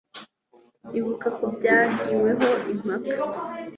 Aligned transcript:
ibuka 0.99 1.27
ku 1.37 1.45
byagiweho 1.55 2.47
impaka. 2.71 3.13